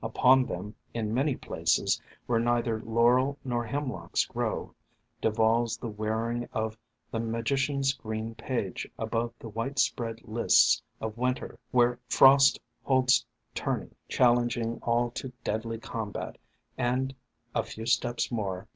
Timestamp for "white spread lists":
9.49-10.81